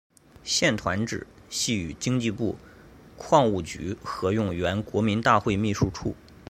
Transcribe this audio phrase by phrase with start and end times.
[0.43, 2.57] 现团址系与经济部
[3.17, 6.15] 矿务局合用原国民大会秘书处。